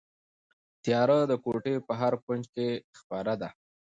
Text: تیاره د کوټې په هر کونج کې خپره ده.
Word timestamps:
تیاره 0.83 1.17
د 1.31 1.33
کوټې 1.43 1.75
په 1.87 1.93
هر 2.01 2.13
کونج 2.25 2.43
کې 2.55 2.67
خپره 2.99 3.33
ده. 3.41 3.49